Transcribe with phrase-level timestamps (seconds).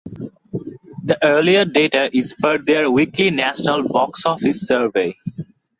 [1.03, 5.15] The earlier data is per their weekly National Boxoffice Survey.